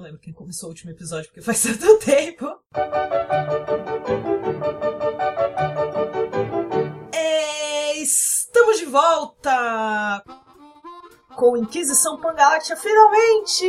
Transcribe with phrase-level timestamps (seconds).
[0.00, 2.46] não lembro quem começou o último episódio, porque faz tanto tempo.
[7.12, 10.24] É, estamos de volta!
[11.36, 13.66] Com Inquisição Pangaláctea finalmente!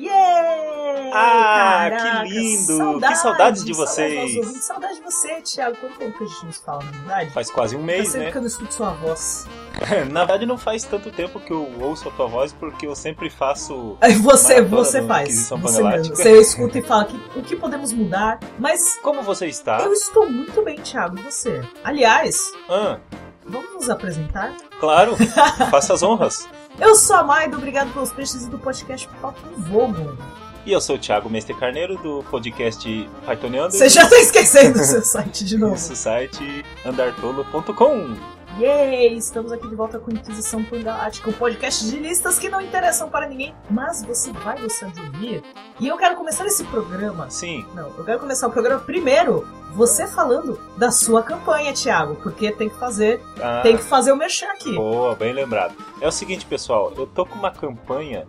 [0.00, 1.10] Yeah!
[1.14, 3.00] Ah, Caraca, que lindo!
[3.00, 4.32] Que saudades de vocês!
[4.34, 5.76] Saudades, saudade de você, Thiago.
[5.76, 7.30] Quanto tempo que a gente não se fala, na verdade?
[7.30, 8.30] Faz quase um Faz mês, tempo né?
[8.30, 9.46] que eu não escuto sua voz.
[10.10, 13.30] Na verdade, não faz tanto tempo que eu ouço a tua voz, porque eu sempre
[13.30, 13.96] faço.
[14.22, 15.48] Você, você faz.
[15.48, 16.14] Você, mesmo.
[16.16, 18.38] você escuta e fala que, o que podemos mudar.
[18.58, 19.78] Mas Como você está?
[19.80, 21.18] eu estou muito bem, Thiago.
[21.18, 21.62] E você?
[21.82, 22.38] Aliás,
[22.68, 22.98] Ah,
[23.46, 24.52] vamos nos apresentar?
[24.78, 25.16] claro,
[25.70, 26.48] faça as honras.
[26.78, 30.16] Eu sou a Maido, obrigado pelos peixes e do podcast Papo Vogo.
[30.64, 33.72] E eu sou o Thiago Mestre Carneiro, do podcast Pythoniando.
[33.72, 35.74] Você já tá esquecendo o seu site de novo.
[35.74, 38.14] Isso, site andartolo.com.
[38.60, 39.16] Yay!
[39.16, 43.26] Estamos aqui de volta com Inquisição Pangalática, um podcast de listas que não interessam para
[43.26, 45.42] ninguém, mas você vai gostar de ouvir.
[45.80, 47.28] E eu quero começar esse programa.
[47.28, 52.52] Sim, Não, eu quero começar o programa primeiro, você falando da sua campanha, Thiago, porque
[52.52, 54.74] tem que fazer, ah, tem que fazer o mexer aqui.
[54.76, 55.74] boa, bem lembrado.
[56.00, 58.28] É o seguinte, pessoal, eu tô com uma campanha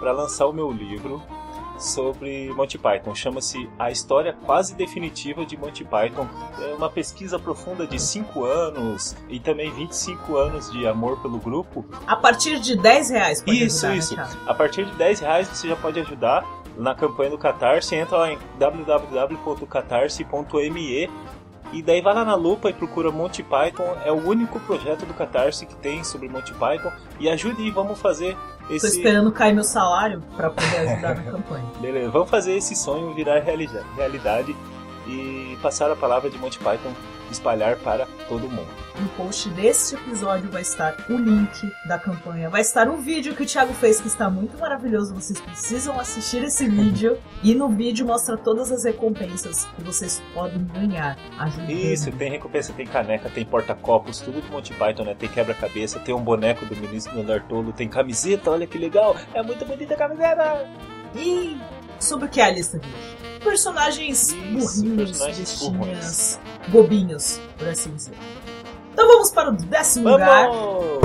[0.00, 1.22] para lançar o meu livro
[1.82, 3.14] sobre Monty Python.
[3.14, 6.26] Chama-se A História Quase Definitiva de Monty Python.
[6.60, 11.84] É uma pesquisa profunda de 5 anos e também 25 anos de amor pelo grupo.
[12.06, 14.14] A partir de 10 reais pode Isso, ajudar, né, isso.
[14.14, 14.30] Thiago?
[14.46, 17.94] A partir de 10 reais você já pode ajudar na campanha do Catarse.
[17.94, 21.10] Entra lá em www.catarse.me
[21.72, 23.96] e daí vai lá na lupa e procura Monty Python.
[24.04, 26.92] É o único projeto do Catarse que tem sobre Monty Python.
[27.18, 28.36] E ajude e vamos fazer
[28.80, 28.96] Tô esse.
[28.98, 31.64] esperando cair meu salário pra poder ajudar na campanha.
[31.80, 34.54] Beleza, vamos fazer esse sonho virar reali- realidade
[35.06, 36.92] e passar a palavra de Monty Python
[37.32, 38.68] espalhar para todo mundo.
[39.00, 43.42] No post deste episódio vai estar o link da campanha, vai estar um vídeo que
[43.42, 45.14] o Thiago fez que está muito maravilhoso.
[45.14, 50.64] Vocês precisam assistir esse vídeo e no vídeo mostra todas as recompensas que vocês podem
[50.66, 51.16] ganhar.
[51.38, 51.70] Ajudando.
[51.70, 55.14] Isso, tem recompensa, tem caneca, tem porta-copos, tudo de Monty Python, né?
[55.18, 59.16] Tem quebra-cabeça, tem um boneco do ministro do Tolo, tem camiseta, olha que legal!
[59.34, 60.68] É muito bonita a camiseta!
[61.14, 61.58] E
[61.98, 63.31] sobre o que é a lista de hoje?
[63.44, 68.14] Personagens Isso, burrinhos, personagens bestinhas, bobinhos, por assim dizer.
[68.92, 70.48] Então vamos para o décimo lugar.
[70.48, 71.02] Vamos!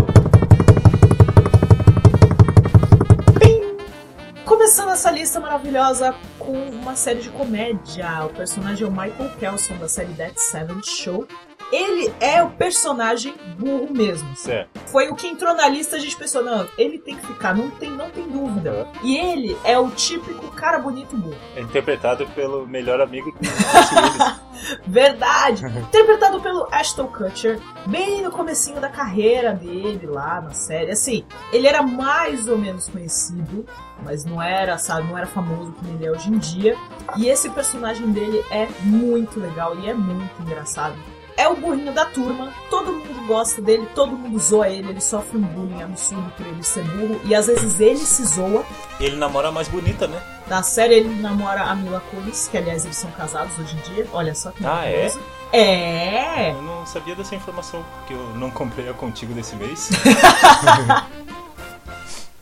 [4.45, 8.25] Começando essa lista maravilhosa com uma série de comédia.
[8.25, 11.27] O personagem é o Michael Kelson da série That Seven Show.
[11.71, 14.35] Ele é o personagem burro mesmo.
[14.35, 14.69] Certo.
[14.87, 17.69] Foi o que entrou na lista, a gente pensou, não, ele tem que ficar, não
[17.69, 18.87] tem, não tem dúvida.
[19.03, 21.37] E ele é o típico cara bonito burro.
[21.55, 23.37] É interpretado pelo melhor amigo Willis.
[24.87, 25.65] Verdade!
[25.87, 30.91] Interpretado pelo Ashton Kutcher, bem no comecinho da carreira dele lá na série.
[30.91, 33.65] Assim, ele era mais ou menos conhecido,
[34.03, 36.75] mas não era, sabe, não era famoso como ele é hoje em dia.
[37.17, 40.95] E esse personagem dele é muito legal e é muito engraçado.
[41.37, 45.37] É o burrinho da turma, todo mundo gosta dele, todo mundo zoa ele, ele sofre
[45.37, 48.65] um bullying absurdo por ele ser burro, e às vezes ele se zoa.
[48.99, 50.19] Ele namora a mais bonita, né?
[50.47, 54.07] Na série ele namora a Mila Kunis, que aliás eles são casados hoje em dia.
[54.13, 55.11] Olha só que Ah, é?
[55.53, 56.51] É?
[56.51, 59.89] Eu não sabia dessa informação, porque eu não comprei a contigo desse mês.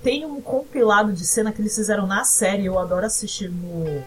[0.02, 4.02] Tem um compilado de cena que eles fizeram na série, eu adoro assistir no,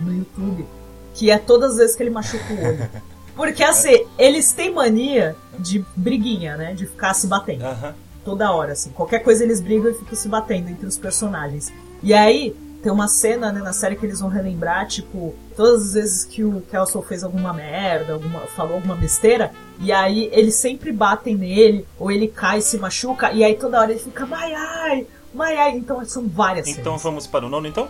[0.00, 0.66] no YouTube,
[1.14, 2.90] que é todas as vezes que ele machuca o olho.
[3.36, 6.74] Porque assim, eles têm mania de briguinha, né?
[6.74, 7.64] De ficar se batendo.
[7.64, 7.94] Aham.
[8.24, 8.90] Toda hora, assim.
[8.90, 11.72] Qualquer coisa eles brigam e ficam se batendo entre os personagens.
[12.02, 15.92] E aí, tem uma cena né, na série que eles vão relembrar, tipo, todas as
[15.94, 19.50] vezes que o Kelso fez alguma merda, alguma, falou alguma besteira,
[19.80, 23.80] e aí eles sempre batem nele, ou ele cai e se machuca, e aí toda
[23.80, 25.76] hora ele fica, mai ai, mai ai.
[25.76, 27.02] Então são várias Então cenas.
[27.02, 27.88] vamos para o nono, então?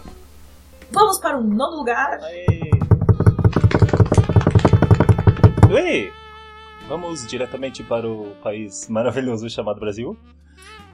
[0.91, 2.21] Vamos para o nono lugar.
[2.23, 2.47] Aê.
[5.75, 6.13] Ui!
[6.87, 10.17] Vamos diretamente para o país maravilhoso chamado Brasil.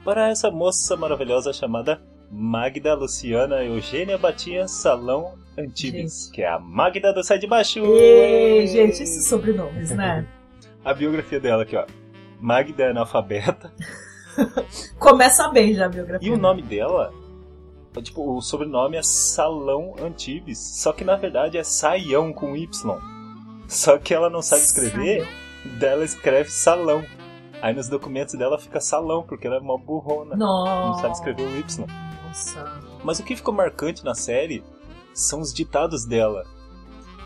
[0.03, 6.31] Para essa moça maravilhosa chamada Magda Luciana Eugênia Batinha Salão Antibes, Gente.
[6.33, 7.77] que é a Magda do Sai de Baixo.
[7.77, 10.27] Ei, gente, esses sobrenomes, né?
[10.83, 11.85] A biografia dela aqui, ó.
[12.39, 13.71] Magda é analfabeta.
[14.97, 16.27] Começa bem já a biografia.
[16.27, 17.13] E o nome dela,
[17.95, 20.57] é, tipo, o sobrenome é Salão Antibes.
[20.57, 23.10] Só que na verdade é Saião com Y.
[23.71, 25.25] Só que ela não sabe escrever,
[25.79, 27.05] dela escreve salão.
[27.61, 30.35] Aí nos documentos dela fica salão, porque ela é uma burrona.
[30.35, 30.87] Nossa.
[30.87, 31.87] Não sabe escrever o Y.
[32.27, 32.81] Nossa.
[33.01, 34.61] Mas o que ficou marcante na série
[35.13, 36.43] são os ditados dela.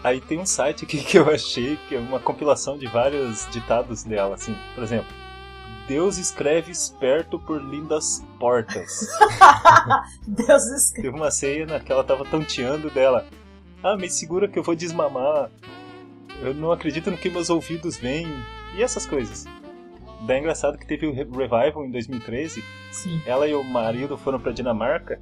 [0.03, 4.03] Aí tem um site aqui que eu achei que é uma compilação de vários ditados
[4.03, 4.55] dela, assim.
[4.75, 5.11] Por exemplo,
[5.87, 9.07] Deus escreve esperto por lindas portas.
[10.27, 11.07] Deus escreve.
[11.07, 13.25] Teve uma cena que ela tava tonteando dela.
[13.81, 15.49] Ah, me segura que eu vou desmamar.
[16.41, 18.27] Eu não acredito no que meus ouvidos veem.
[18.75, 19.45] E essas coisas.
[20.21, 22.63] Daí é engraçado que teve o Revival em 2013.
[22.91, 23.21] Sim.
[23.25, 25.19] Ela e o marido foram pra Dinamarca.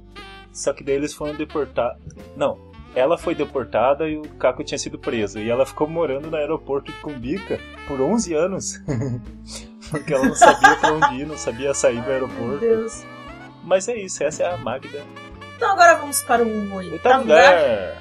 [0.52, 2.00] Só que daí eles foram deportados.
[2.36, 2.58] Não,
[2.94, 5.38] ela foi deportada e o Caco tinha sido preso.
[5.38, 8.82] E ela ficou morando no aeroporto de Cumbica por 11 anos.
[9.90, 12.60] Porque ela não sabia pra onde ir, não sabia sair do Meu aeroporto.
[12.60, 13.04] Deus.
[13.62, 15.02] Mas é isso, essa é a Magda.
[15.56, 17.96] Então agora vamos para o Oitavo lugar.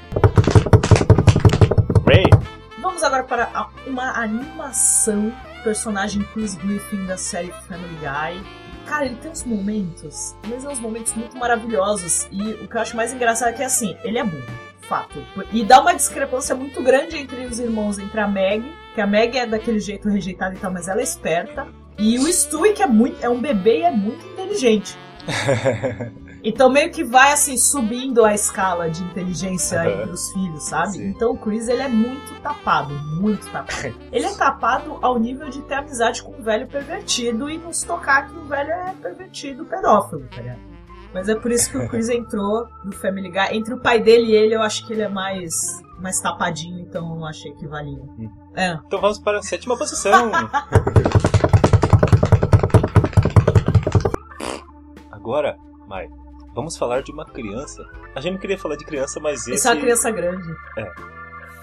[2.94, 8.40] Vamos agora para uma animação personagem Chris Griffin da série Family Guy.
[8.86, 12.28] Cara, ele tem uns momentos, mas é uns momentos muito maravilhosos.
[12.32, 14.46] E o que eu acho mais engraçado é que assim, ele é burro,
[14.82, 15.26] fato.
[15.52, 18.64] E dá uma discrepância muito grande entre os irmãos, entre a Meg,
[18.94, 21.66] que a Meg é daquele jeito rejeitada e tal, mas ela é esperta.
[21.98, 24.96] E o Stewie, que é, muito, é um bebê e é muito inteligente.
[26.44, 29.90] Então meio que vai assim subindo a escala de inteligência Aham.
[29.90, 30.92] entre os filhos, sabe?
[30.94, 31.08] Sim.
[31.08, 33.96] Então o Chris ele é muito tapado, muito tapado.
[34.12, 38.28] ele é tapado ao nível de ter amizade com um velho pervertido e nos tocar
[38.28, 40.60] que o velho é pervertido, pedófilo, tá ligado?
[41.14, 43.56] Mas é por isso que o Chris entrou no Family Guy.
[43.58, 47.16] Entre o pai dele e ele, eu acho que ele é mais mais tapadinho, então
[47.16, 48.02] eu achei que valia.
[48.20, 48.30] Hum.
[48.56, 48.74] É.
[48.86, 50.30] Então vamos para a sétima posição.
[55.10, 55.56] Agora,
[55.88, 56.10] Mai,
[56.54, 57.84] vamos falar de uma criança.
[58.16, 59.54] A gente não queria falar de criança, mas esse...
[59.54, 60.48] Essa é uma criança grande.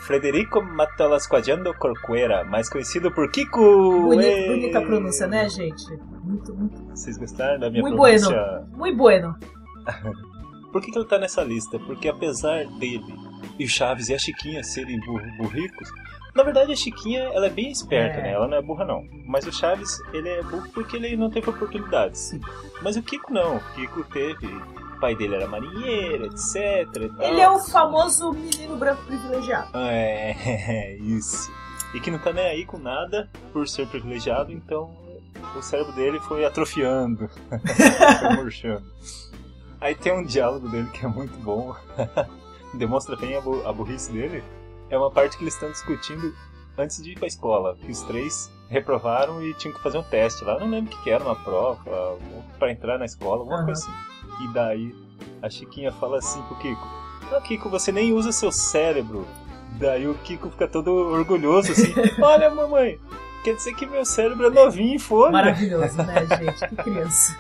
[0.01, 4.09] Frederico Matalasquadiano Corcuera, mais conhecido por Kiko.
[4.09, 5.85] Bonita a pronúncia, né, gente?
[6.25, 6.83] Muito, muito.
[6.91, 8.67] Vocês gostaram da minha Muy pronúncia?
[8.73, 9.37] Muito bueno.
[10.73, 11.79] Por que, que ele tá nessa lista?
[11.81, 13.03] Porque apesar dele
[13.59, 14.99] e o Chaves e a Chiquinha serem
[15.37, 15.91] burricos,
[16.35, 18.23] na verdade a Chiquinha ela é bem esperta, É.
[18.23, 18.33] né?
[18.33, 19.05] Ela não é burra não.
[19.27, 22.33] Mas o Chaves ele é burro porque ele não teve oportunidades.
[22.83, 23.57] Mas o Kiko não.
[23.57, 24.47] O Kiko teve.
[24.47, 26.55] O pai dele era marinheiro, etc.
[27.21, 29.71] Ele é o famoso menino branco privilegiado.
[29.75, 31.51] É, isso.
[31.95, 34.95] E que não tá nem aí com nada por ser privilegiado, então
[35.57, 37.29] o cérebro dele foi atrofiando,
[38.21, 38.85] foi murchando.
[39.81, 41.75] Aí tem um diálogo dele que é muito bom,
[42.75, 44.45] demonstra bem a, bu- a burrice dele.
[44.91, 46.35] É uma parte que eles estão discutindo
[46.77, 50.45] antes de ir pra escola, que os três reprovaram e tinham que fazer um teste
[50.45, 50.55] lá.
[50.55, 52.19] Eu não lembro o que, que era, uma prova,
[52.59, 53.67] pra entrar na escola, alguma Aham.
[53.67, 54.45] coisa assim.
[54.45, 54.95] E daí
[55.43, 56.89] a Chiquinha fala assim pro Kiko:
[57.33, 59.27] Ah, Kiko, você nem usa seu cérebro.
[59.79, 61.93] Daí o Kiko fica todo orgulhoso assim:
[62.23, 62.99] Olha, mamãe,
[63.45, 65.33] quer dizer que meu cérebro é novinho em folha.
[65.33, 66.69] Maravilhoso, né, gente?
[66.69, 67.37] Que criança.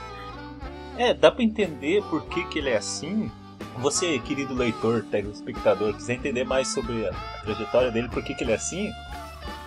[0.96, 3.30] É, dá pra entender por que, que ele é assim.
[3.78, 8.44] Você, querido leitor, telespectador, quiser entender mais sobre a, a trajetória dele, por que, que
[8.44, 8.90] ele é assim,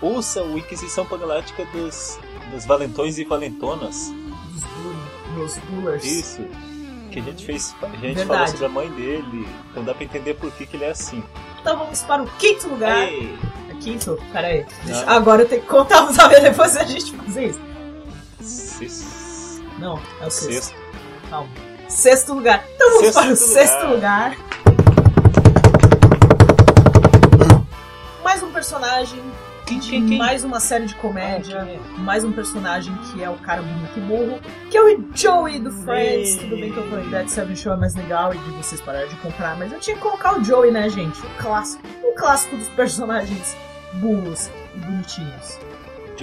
[0.01, 2.19] ouça o Inquisição Pangalática dos,
[2.51, 4.11] dos Valentões e Valentonas.
[4.53, 6.03] Dos meus bullers.
[6.05, 6.45] Isso.
[7.11, 7.75] Que a gente fez.
[7.81, 8.27] A gente Verdade.
[8.27, 9.47] falou sobre a mãe dele.
[9.71, 11.23] Então dá pra entender por que, que ele é assim.
[11.61, 13.07] Então vamos para o quinto lugar.
[13.07, 13.35] Ei,
[13.69, 14.17] É quinto?
[14.31, 14.65] Pera aí.
[14.83, 15.15] Deixa- Ah.
[15.15, 17.59] Agora eu tenho que contar os saber depois a gente fazer isso.
[18.41, 19.63] sexto.
[19.79, 20.53] Não, é o sexto.
[20.71, 20.75] sexto.
[21.29, 21.49] Calma.
[21.93, 22.63] Sexto lugar.
[22.75, 24.35] Então vamos Sexto para o lugar.
[24.35, 24.37] sexto lugar.
[28.23, 29.21] Mais um personagem
[29.65, 30.17] Quem, de quem, quem?
[30.17, 31.61] mais uma série de comédia.
[31.61, 31.79] Ah, é?
[31.99, 34.39] mais um personagem que é o cara e burro,
[34.71, 36.29] que é o Joey do Friends.
[36.29, 36.37] Ei.
[36.39, 39.09] Tudo bem que eu falei Dead Seven Show é mais legal e de vocês pararem
[39.09, 41.19] de comprar, mas eu tinha que colocar o Joey, né, gente?
[41.21, 41.83] O clássico.
[42.03, 43.55] O clássico dos personagens
[43.93, 45.59] burros e bonitinhos.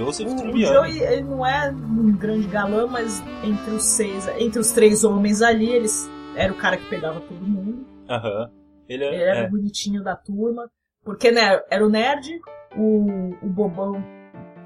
[0.00, 0.57] Joseph O, o.
[0.59, 5.42] Joey, ele não é um grande galã, mas entre os seis, entre os três homens
[5.42, 7.87] ali, eles era o cara que pegava todo mundo.
[8.09, 8.50] Aham.
[8.88, 9.14] Ele é.
[9.14, 9.47] Ele era é.
[9.47, 10.71] o bonitinho da turma.
[11.04, 12.28] Porque, né, era o nerd,
[12.76, 14.02] o, o bobão,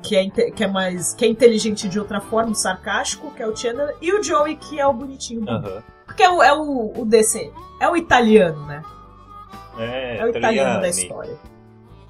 [0.02, 1.14] que é, que é mais.
[1.14, 4.56] que é inteligente de outra forma, o sarcástico, que é o Chandler, e o Joey,
[4.56, 5.48] que é o bonitinho.
[5.48, 5.82] Aham.
[6.06, 7.52] Porque é o, é o, o DC.
[7.80, 8.82] É o italiano, né?
[9.78, 11.36] É, É o italiano da história.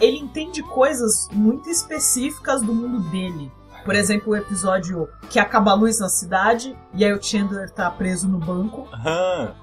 [0.00, 3.50] Ele entende coisas muito específicas do mundo dele.
[3.84, 7.90] Por exemplo, o episódio que acaba a luz na cidade, e aí o Chandler tá
[7.90, 8.88] preso no banco.
[8.92, 9.54] Aham.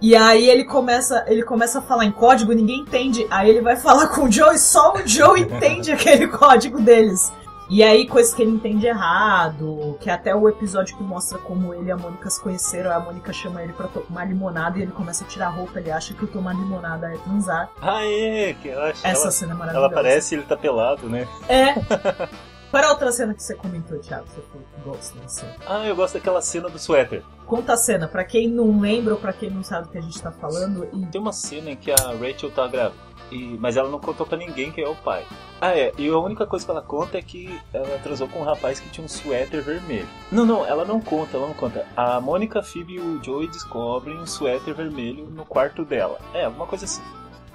[0.00, 3.26] E aí ele começa, ele começa a falar em código, ninguém entende.
[3.30, 7.32] Aí ele vai falar com o Joe e só o Joe entende aquele código deles.
[7.68, 11.88] E aí, coisas que ele entende errado, que até o episódio que mostra como ele
[11.88, 15.22] e a Mônica se conheceram, a Mônica chama ele pra tomar limonada e ele começa
[15.22, 17.70] a tirar a roupa, ele acha que o tomar limonada é transar.
[17.82, 19.86] Ah, é, que ela, Essa ela, cena é ela maravilhosa.
[19.86, 21.28] aparece e ele tá pelado, né?
[21.46, 21.74] É.
[22.70, 24.26] Qual era a outra cena que você comentou, Thiago?
[24.28, 25.54] Você falou que gosta da cena.
[25.66, 27.22] Ah, eu gosto daquela cena do suéter.
[27.46, 30.02] Conta a cena, pra quem não lembra ou pra quem não sabe o que a
[30.02, 30.86] gente tá falando.
[30.92, 31.06] E...
[31.06, 33.07] Tem uma cena em que a Rachel tá grávida.
[33.30, 35.24] E, mas ela não contou pra ninguém quem é o pai.
[35.60, 35.92] Ah, é.
[35.98, 38.88] E a única coisa que ela conta é que ela transou com um rapaz que
[38.90, 40.08] tinha um suéter vermelho.
[40.30, 41.86] Não, não, ela não conta, ela não conta.
[41.96, 46.18] A Mônica, a Phoebe e o Joey descobrem um suéter vermelho no quarto dela.
[46.32, 47.02] É, alguma coisa assim.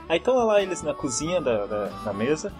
[0.07, 2.51] Aí estão lá eles na cozinha da, da, na mesa.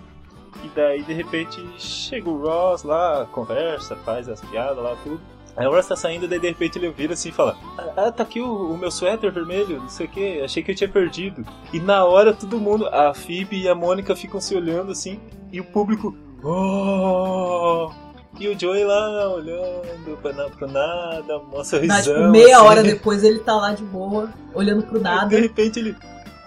[0.64, 5.20] E daí de repente chega o Ross lá, conversa, faz as piadas lá, tudo.
[5.56, 7.56] Aí o Ross tá saindo, daí de repente ele vira assim e fala:
[7.96, 10.76] Ah, tá aqui o, o meu suéter vermelho, não sei o que, achei que eu
[10.76, 11.46] tinha perdido.
[11.72, 15.20] E na hora todo mundo, a Phoebe e a Mônica ficam se olhando assim,
[15.52, 17.92] e o público, oh!
[18.40, 22.02] E o Joey lá olhando pra, na, pro nada, mostra risão.
[22.02, 22.66] tipo, meia assim.
[22.66, 25.28] hora depois ele tá lá de boa, olhando pro nada.
[25.28, 25.96] De repente ele,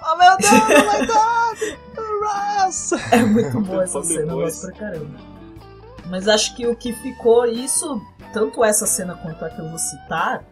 [0.02, 2.06] oh meu Deus, oh my god,
[2.64, 2.92] Ross!
[3.12, 5.35] É muito boa essa cena, eu gosto pra caramba.
[6.08, 8.00] Mas acho que o que ficou, isso,
[8.32, 10.44] tanto essa cena quanto a que eu vou citar,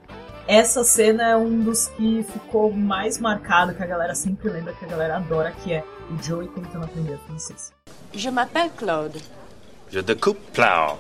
[0.46, 4.84] essa cena é um dos que ficou mais marcado, que a galera sempre lembra, que
[4.84, 7.72] a galera adora, que é o Joey tentando aprender francês.
[8.12, 9.22] Je m'appelle Claude.
[9.90, 10.98] Je découpe plow.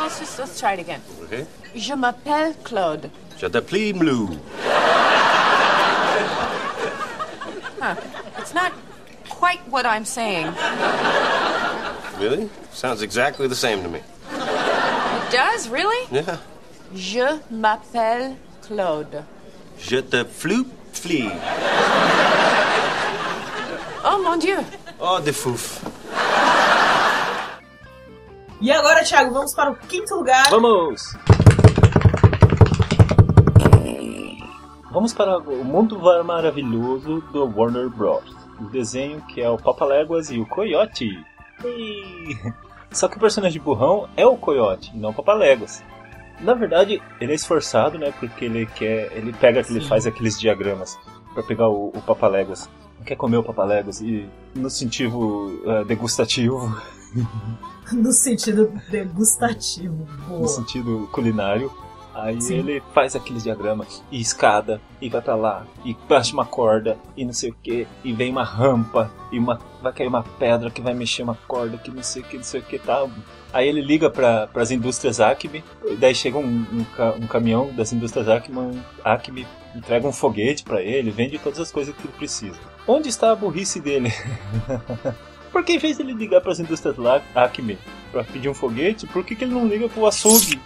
[0.00, 1.00] Let's just let's try it again.
[1.22, 1.46] Okay.
[1.74, 3.10] Je m'appelle Claude.
[3.38, 4.38] Je déplie blue.
[7.80, 7.96] Huh.
[8.38, 8.72] It's not
[9.42, 10.46] quite what I'm saying.
[12.20, 12.48] Really?
[12.70, 13.98] Sounds exactly the same to me.
[13.98, 16.06] It does, really?
[16.12, 16.38] Yeah.
[16.94, 19.24] Je m'appelle Claude.
[19.78, 21.28] Je te floop flee.
[24.04, 24.58] Oh mon Dieu.
[25.00, 25.82] Oh, de fouf.
[28.60, 30.48] E agora, Thiago, vamos para o quinto lugar.
[30.50, 31.16] Vamos!
[34.92, 38.41] Vamos para o mundo maravilhoso do Warner Bros.
[38.72, 41.24] Desenho que é o Papaléguas e o Coyote.
[41.64, 42.36] E...
[42.90, 45.82] Só que o personagem burrão é o Coyote, e não o Papaléguas.
[46.40, 48.12] Na verdade, ele é esforçado, né?
[48.18, 49.12] Porque ele quer.
[49.16, 49.88] Ele pega, ele Sim.
[49.88, 50.98] faz aqueles diagramas
[51.32, 52.68] para pegar o, o Papaléguas.
[52.98, 56.76] Não quer comer o Papaléguas e no sentido eh, degustativo,
[57.92, 60.06] No sentido degustativo.
[60.26, 60.40] Boa.
[60.40, 61.70] no sentido culinário.
[62.14, 62.58] Aí Sim.
[62.58, 67.24] ele faz aqueles diagramas e escada e vai pra lá e baixa uma corda e
[67.24, 70.80] não sei o que e vem uma rampa e uma vai cair uma pedra que
[70.80, 73.10] vai mexer uma corda que não sei o que não sei o que tal.
[73.52, 76.86] Aí ele liga para as indústrias Acme, e daí chega um, um,
[77.22, 81.94] um caminhão das indústrias Acme, Acme entrega um foguete para ele, vende todas as coisas
[81.94, 82.58] que ele precisa.
[82.86, 84.10] Onde está a burrice dele?
[85.52, 86.96] Porque em vez de ele ligar para as indústrias
[87.34, 87.78] Acme
[88.10, 90.58] para pedir um foguete, por que, que ele não liga pro açougue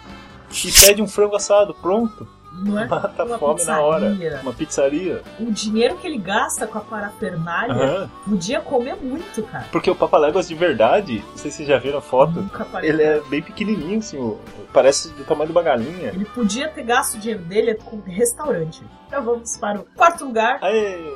[0.51, 2.27] e pede um frango assado pronto?
[2.59, 2.87] Não é?
[2.87, 4.09] Mata a fome na hora.
[4.09, 4.39] pizzaria.
[4.41, 5.21] Uma pizzaria.
[5.39, 8.09] O dinheiro que ele gasta com a parafernália Aham.
[8.27, 9.65] podia comer muito, cara.
[9.71, 12.49] Porque o Papaléguas de verdade, não sei se vocês já viram a foto,
[12.81, 14.37] ele é bem pequenininho, assim,
[14.73, 16.09] parece do tamanho de uma galinha.
[16.09, 18.81] Ele podia ter gasto o dinheiro dele com restaurante.
[19.07, 20.57] Então vamos para o quarto lugar.
[20.63, 21.13] Aê!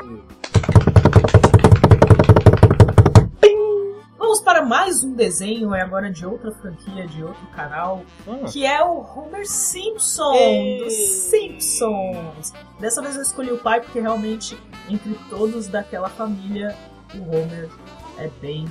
[4.71, 8.45] Mais um desenho, é agora de outra franquia, de outro canal, Hum.
[8.45, 10.77] que é o Homer Simpson, Ei.
[10.81, 12.53] dos Simpsons.
[12.79, 14.57] Dessa vez eu escolhi o pai porque realmente,
[14.89, 16.73] entre todos daquela família,
[17.13, 17.69] o Homer
[18.17, 18.65] é bem...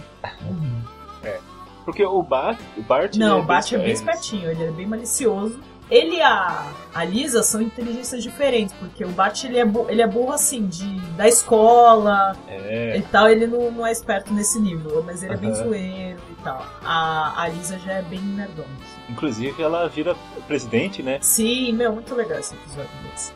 [1.84, 5.60] Porque o Bart, o Bart Não, o Bart é bem espertinho, ele é bem malicioso.
[5.90, 10.06] Ele e a, a Lisa são inteligências diferentes, porque o Bart ele é, ele é
[10.06, 15.02] burro assim, de, da escola É, e tal, ele não, não é esperto nesse nível,
[15.04, 16.64] mas ele é bem zoeiro e tal.
[16.84, 18.68] A, a Lisa já é bem nerdona.
[19.08, 20.14] inclusive ela vira
[20.46, 21.18] presidente, né?
[21.20, 23.32] Sim, meu, muito legal esse episódio desse.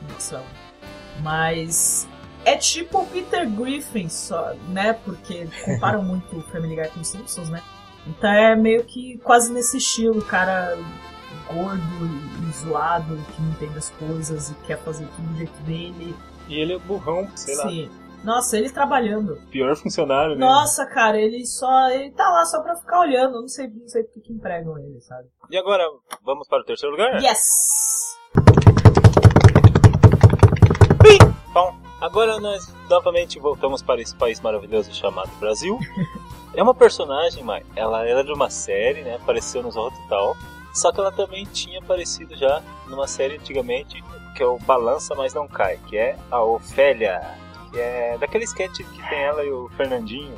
[1.20, 2.06] Mas
[2.44, 4.92] é tipo o Peter Griffin, só, né?
[5.04, 7.62] Porque comparam muito o Family Guy com os Simpsons, né?
[8.06, 10.76] Então é meio que quase nesse estilo, o cara
[11.52, 15.62] gordo e, e zoado, que não entende as coisas e quer fazer tudo do jeito
[15.62, 16.16] dele.
[16.48, 17.90] E ele é burrão, sei lá, Sim.
[18.24, 19.36] Nossa, ele trabalhando.
[19.50, 20.40] pior funcionário, né?
[20.40, 21.90] Nossa, cara, ele só.
[21.90, 23.40] Ele tá lá só pra ficar olhando.
[23.40, 25.28] Não sei, não sei por que que empregam ele, sabe?
[25.50, 25.84] E agora,
[26.24, 27.22] vamos para o terceiro lugar?
[27.22, 28.18] Yes!
[31.52, 35.78] Bom, agora nós novamente voltamos para esse país maravilhoso chamado Brasil.
[36.54, 39.16] é uma personagem, mas ela era de uma série, né?
[39.16, 40.34] Apareceu nos outros e tal.
[40.74, 44.02] Só que ela também tinha aparecido já numa série antigamente,
[44.34, 47.22] que é o Balança Mas Não Cai, que é a Ofélia.
[47.70, 50.36] Que é daquele sketch que tem ela e o Fernandinho.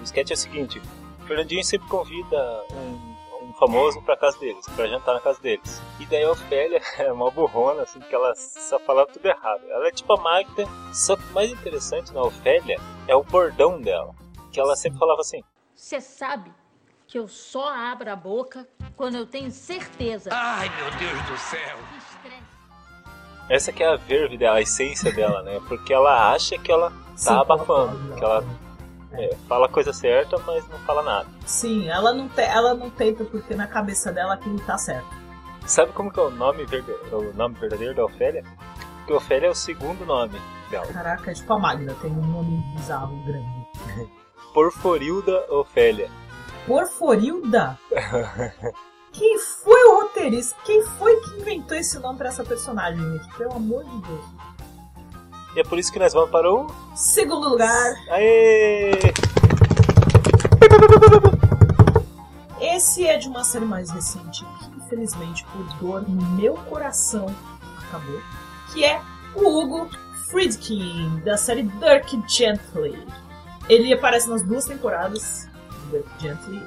[0.00, 0.80] O sketch é o seguinte:
[1.20, 5.82] o Fernandinho sempre convida um, famoso pra casa deles, pra jantar na casa deles.
[5.98, 9.62] E daí a Ofélia é uma burrona, assim, que ela só falava tudo errado.
[9.68, 13.80] Ela é tipo a Magda, só que o mais interessante na Ofélia é o bordão
[13.80, 14.14] dela.
[14.52, 15.42] Que ela sempre falava assim:
[15.74, 16.52] Você sabe
[17.06, 20.30] que eu só abro a boca quando eu tenho certeza.
[20.32, 21.78] Ai, meu Deus do céu.
[21.90, 22.56] Que estresse.
[23.48, 25.60] Essa que é a verve dela, a essência dela, né?
[25.68, 28.44] Porque ela acha que ela Sim, tá abafando, ela pode, que ela
[29.12, 31.28] é, fala a coisa certa, mas não fala nada.
[31.46, 35.08] Sim, ela não, te, ela não tenta porque na cabeça dela aquilo tá certo.
[35.64, 36.90] Sabe como que é o nome, verde...
[37.12, 38.42] o nome verdadeiro da Ofélia?
[38.98, 40.86] Porque Ofélia é o segundo nome dela.
[40.86, 43.66] Caraca, é tipo a Magda, tem um nome bizarro, grande.
[44.52, 46.10] Porforilda Ofélia.
[46.66, 47.78] Porforilda?
[49.12, 50.56] Quem foi o roteirista?
[50.64, 53.34] Quem foi que inventou esse nome pra essa personagem, gente?
[53.36, 54.24] Pelo amor de Deus.
[55.54, 56.66] E é por isso que nós vamos para o.
[56.94, 58.92] Segundo lugar, Aê!
[62.60, 67.34] esse é de uma série mais recente, que infelizmente, por dor no meu coração,
[67.78, 68.20] acabou.
[68.72, 69.00] Que é
[69.34, 69.88] o Hugo
[70.28, 73.06] Friedkin, da série Dirk Gently.
[73.66, 75.48] Ele aparece nas duas temporadas
[75.86, 76.04] do.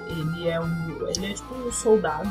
[0.08, 1.08] Ele é um.
[1.08, 2.30] Ele é tipo um soldado.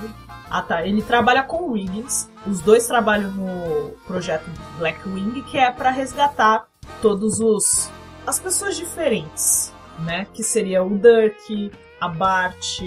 [0.50, 2.28] Ah tá, ele trabalha com o Wiggins.
[2.46, 4.44] Os dois trabalham no projeto
[4.78, 6.66] Blackwing, que é pra resgatar
[7.02, 7.90] todos os.
[8.26, 10.26] as pessoas diferentes, né?
[10.32, 12.80] Que seria o Dirk, a Bart,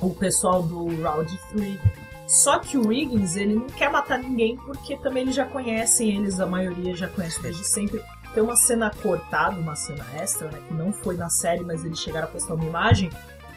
[0.00, 1.78] o pessoal do Round 3.
[2.26, 6.40] Só que o Wiggins, ele não quer matar ninguém porque também eles já conhecem eles,
[6.40, 8.02] a maioria já conhece desde sempre.
[8.32, 12.00] Tem uma cena cortada, uma cena extra, né, que não foi na série, mas eles
[12.00, 13.10] chegaram a postar uma imagem,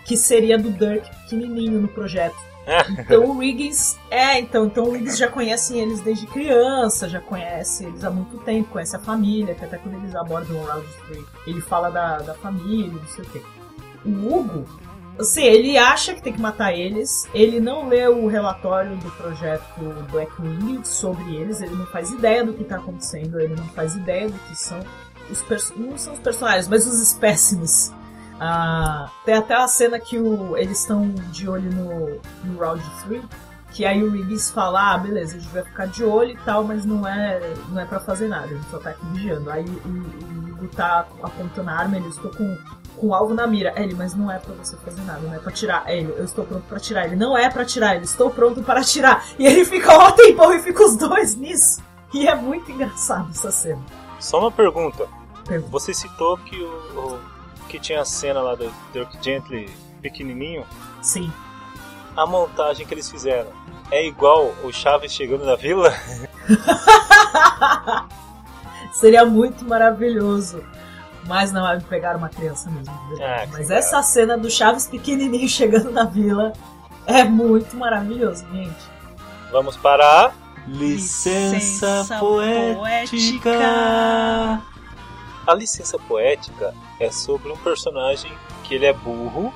[0.07, 2.35] que seria do Dirk pequenininho no projeto.
[2.99, 7.85] Então o Wiggins, é, então, então o Wiggins já conhecem eles desde criança, já conhece
[7.85, 11.23] eles há muito tempo, conhece a família, que até quando eles abordam o Round 3,
[11.47, 13.41] ele fala da, da família, não sei o quê.
[14.05, 14.65] O Hugo,
[15.19, 19.63] Assim, ele acha que tem que matar eles, ele não lê o relatório do projeto
[20.11, 24.29] Blackwing sobre eles, ele não faz ideia do que tá acontecendo, ele não faz ideia
[24.29, 24.79] do que são
[25.29, 25.43] os
[25.75, 27.91] não são os personagens, mas os espécimes.
[28.39, 33.23] Ah, tem até a cena que o- eles estão de olho no, no Round 3,
[33.71, 36.63] que aí o Riggs fala, ah, beleza, a gente vai ficar de olho e tal,
[36.63, 39.49] mas não é, não é pra fazer nada, a gente só tá aqui vigiando.
[39.51, 42.57] Aí o, Hugo tá apontando a arma, ele estou com
[42.97, 43.71] com o alvo na mira.
[43.79, 45.83] Ele, mas não é pra você fazer nada, não é pra tirar.
[45.87, 47.05] Ele, eu estou pronto pra tirar.
[47.05, 49.23] Ele, não é pra tirar, ele, estou pronto para tirar.
[49.37, 51.79] E ele fica ó tempão e fica os dois nisso.
[52.11, 53.79] E é muito engraçado essa cena.
[54.19, 55.05] Só uma pergunta.
[55.47, 55.69] Pergunta.
[55.73, 56.67] Você citou que o,
[56.99, 57.19] o-
[57.67, 59.69] que tinha a cena lá do Dirk Gently
[60.01, 60.65] pequenininho.
[61.01, 61.31] Sim.
[62.15, 63.51] A montagem que eles fizeram
[63.91, 65.93] é igual o Chaves chegando na vila?
[68.93, 70.63] Seria muito maravilhoso.
[71.25, 72.93] Mas não, é pegar uma criança mesmo.
[73.21, 76.53] Ah, Mas essa cena do Chaves pequenininho chegando na vila
[77.05, 78.97] é muito maravilhoso, gente.
[79.51, 80.31] Vamos para a
[80.67, 83.51] Licença poética.
[85.47, 88.31] A licença poética é sobre um personagem
[88.65, 89.53] que ele é burro,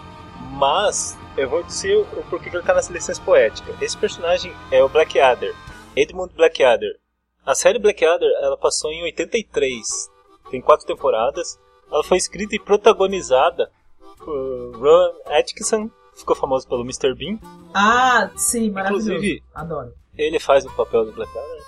[0.54, 3.76] mas eu vou dizer o porquê que ele tá nessa licença poética.
[3.82, 5.54] Esse personagem é o Blackadder,
[5.96, 6.98] Edmund Blackadder.
[7.46, 10.10] A série Blackadder ela passou em 83,
[10.50, 11.60] tem quatro temporadas.
[11.92, 13.70] Ela foi escrita e protagonizada
[14.18, 17.14] por Ron Atkinson, ficou famoso pelo Mr.
[17.14, 17.38] Bean.
[17.74, 19.12] Ah, sim, maravilhoso.
[19.12, 19.94] Inclusive- Adoro.
[20.18, 21.62] Ele faz o papel do Blackadder.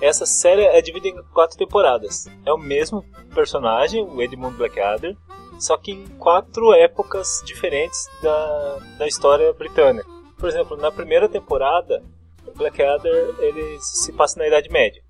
[0.00, 2.26] Essa série é dividida em quatro temporadas.
[2.44, 3.04] É o mesmo
[3.34, 5.16] personagem, o Edmund Blackadder,
[5.58, 10.06] só que em quatro épocas diferentes da, da história britânica.
[10.38, 12.02] Por exemplo, na primeira temporada,
[12.46, 15.02] o Blackadder ele se passa na Idade Média.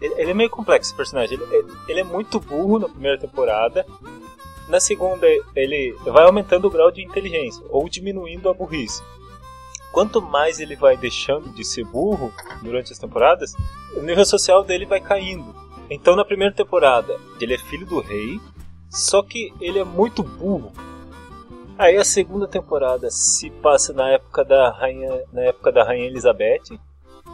[0.00, 1.38] Ele, ele é meio complexo esse personagem.
[1.40, 3.86] Ele, ele- é muito burro na primeira temporada.
[4.68, 9.00] Na segunda, ele vai aumentando o grau de inteligência ou diminuindo a burrice
[9.92, 13.52] quanto mais ele vai deixando de ser burro durante as temporadas,
[13.94, 15.54] o nível social dele vai caindo.
[15.90, 18.40] Então na primeira temporada, ele é filho do rei,
[18.90, 20.72] só que ele é muito burro.
[21.78, 26.78] Aí a segunda temporada se passa na época da rainha, na época da rainha Elizabeth,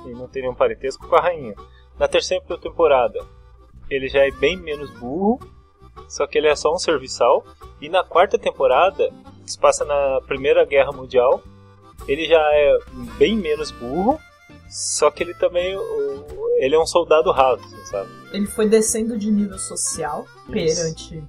[0.07, 1.55] e não tem nenhum parentesco com a rainha.
[1.99, 3.21] Na terceira temporada,
[3.91, 5.41] ele já é bem menos burro,
[6.09, 7.45] só que ele é só um serviçal.
[7.81, 9.13] E na quarta temporada,
[9.45, 11.43] se passa na Primeira Guerra Mundial,
[12.09, 12.79] ele já é
[13.19, 14.19] bem menos burro,
[14.69, 15.77] só que ele também
[16.59, 18.11] ele é um soldado raso, assim, sabe?
[18.33, 20.77] Ele foi descendo de nível social Isso.
[20.77, 21.25] perante.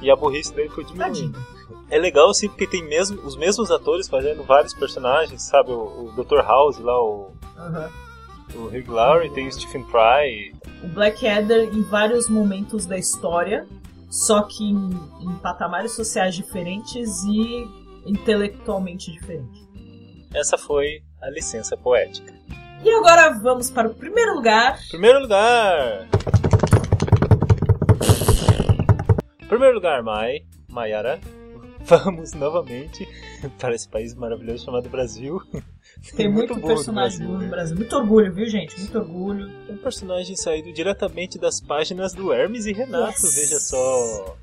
[0.00, 1.32] E a burrice dele foi diminuindo.
[1.32, 1.62] Tadinho.
[1.88, 5.70] É legal assim porque tem mesmo os mesmos atores fazendo vários personagens, sabe?
[5.70, 6.40] O, o Dr.
[6.40, 7.90] House lá, o, Aham.
[8.54, 10.54] o Hugh Laurie, tem o Stephen Fry.
[10.82, 13.66] O Blackadder em vários momentos da história,
[14.10, 14.90] só que em,
[15.20, 17.68] em patamares sociais diferentes e
[18.06, 19.62] intelectualmente diferentes.
[20.34, 22.32] Essa foi a licença poética.
[22.82, 24.78] E agora vamos para o primeiro lugar.
[24.88, 26.08] Primeiro lugar!
[29.48, 31.20] Primeiro lugar, Mai, Maiara.
[31.84, 33.06] Vamos novamente
[33.58, 35.40] para esse país maravilhoso chamado Brasil.
[36.16, 37.48] Tem muito, no personagem no né?
[37.48, 37.76] Brasil.
[37.76, 38.78] Muito orgulho, viu, gente?
[38.78, 39.50] Muito orgulho.
[39.68, 43.34] Um personagem saído diretamente das páginas do Hermes e Renato, Yes.
[43.34, 44.36] veja só.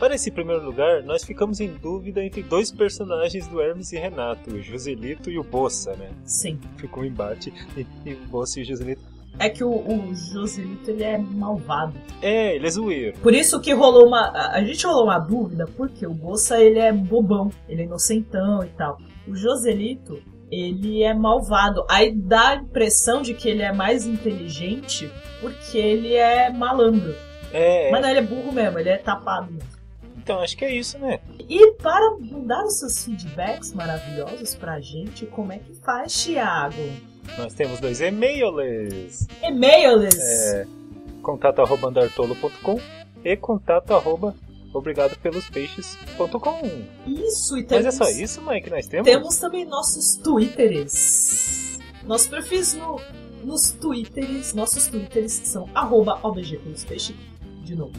[0.00, 4.50] Para esse primeiro lugar, nós ficamos em dúvida entre dois personagens do Hermes e Renato,
[4.50, 6.08] o Joselito e o Bossa, né?
[6.24, 6.58] Sim.
[6.78, 9.02] Ficou um embate entre o Bossa e o Joselito.
[9.38, 11.92] É que o, o Joselito, ele é malvado.
[12.22, 13.18] É, ele é zoeiro.
[13.18, 14.30] Por isso que rolou uma...
[14.30, 17.50] A gente rolou uma dúvida, porque o Bolsa, ele é bobão.
[17.68, 18.96] Ele é inocentão e tal.
[19.28, 20.18] O Joselito,
[20.50, 21.84] ele é malvado.
[21.90, 25.10] Aí dá a impressão de que ele é mais inteligente
[25.42, 27.14] porque ele é malandro.
[27.52, 29.79] É, Mas não, ele é burro mesmo, ele é tapado mesmo.
[30.22, 31.18] Então acho que é isso, né?
[31.48, 36.76] E para mandar os seus feedbacks maravilhosos pra gente, como é que faz, Thiago?
[37.38, 39.26] Nós temos dois e-mails.
[39.42, 40.14] E-mails!
[40.18, 40.66] É,
[41.22, 42.80] contato arroba andartolo.com
[43.24, 44.34] e contato arroba
[44.74, 46.60] obrigado pelos peixes.com.
[47.06, 49.04] Isso, e Mas temos, é só isso, mãe, que nós temos?
[49.04, 51.78] temos também nossos twitters.
[52.04, 53.00] Nossos perfis no,
[53.44, 57.16] nos twitters, nossos twitters são arroba OBG pelos peixes,
[57.64, 57.92] de novo.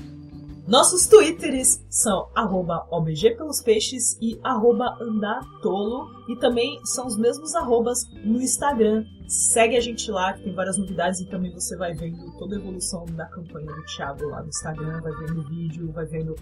[0.71, 7.53] Nossos twitters são arroba OBG pelos peixes e arroba andartolo e também são os mesmos
[7.55, 9.03] arrobas no Instagram.
[9.27, 12.57] Segue a gente lá que tem várias novidades e também você vai vendo toda a
[12.57, 16.35] evolução da campanha do Thiago lá no Instagram, vai vendo o vídeo, vai vendo...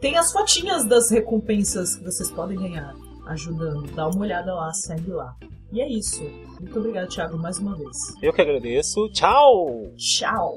[0.00, 2.92] Tem as fotinhas das recompensas que vocês podem ganhar
[3.28, 3.86] ajudando.
[3.94, 5.36] Dá uma olhada lá, segue lá.
[5.70, 6.24] E é isso.
[6.58, 7.96] Muito obrigado, Thiago, mais uma vez.
[8.20, 9.08] Eu que agradeço.
[9.10, 9.92] Tchau!
[9.96, 10.56] Tchau!